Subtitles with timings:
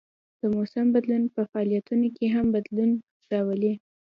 [0.39, 2.91] د موسم بدلون په فعالیتونو کې هم بدلون
[3.31, 3.73] راولي